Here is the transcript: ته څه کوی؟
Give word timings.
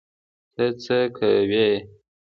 ته 0.53 0.65
څه 0.83 0.99
کوی؟ 1.17 1.69